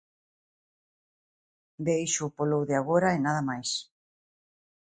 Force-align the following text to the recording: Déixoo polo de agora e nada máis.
Déixoo 1.87 2.29
polo 2.37 2.59
de 2.69 2.75
agora 2.81 3.09
e 3.17 3.19
nada 3.25 3.41
máis. 3.49 3.69